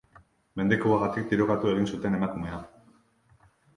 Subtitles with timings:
[0.61, 2.59] Mendekuagatik tirokatu egin zuten emakumea.